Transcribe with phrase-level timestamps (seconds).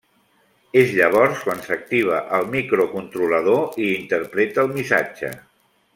[0.79, 5.33] És llavors quan s'activa el microcontrolador i interpreta el missatge.